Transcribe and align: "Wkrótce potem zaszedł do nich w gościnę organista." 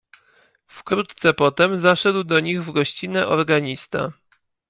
"Wkrótce 0.67 1.33
potem 1.33 1.75
zaszedł 1.75 2.23
do 2.23 2.39
nich 2.39 2.63
w 2.63 2.71
gościnę 2.71 3.27
organista." 3.27 4.11